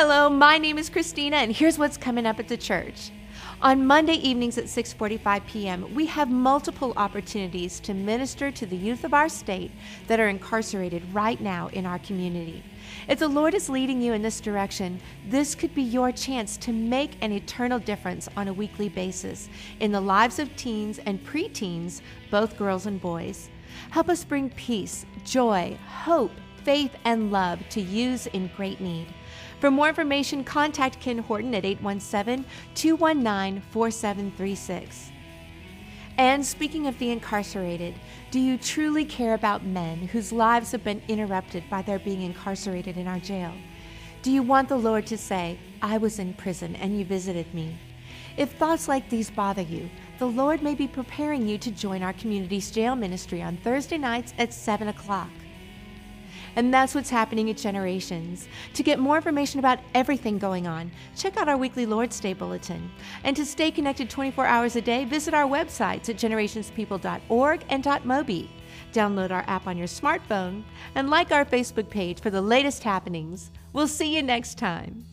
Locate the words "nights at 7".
53.98-54.88